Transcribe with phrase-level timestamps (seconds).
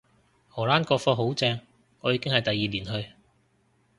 [0.49, 1.59] 荷蘭個課好正，
[1.99, 3.11] 我已經係第二年去